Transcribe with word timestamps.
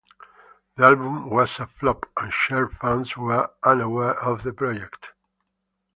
The 0.77 0.83
album 0.85 1.29
was 1.29 1.59
a 1.59 1.67
flop 1.67 2.09
and 2.17 2.33
Cher 2.33 2.69
fans 2.69 3.15
were 3.15 3.51
unaware 3.63 4.19
of 4.19 4.41
the 4.41 4.51
project. 4.51 5.11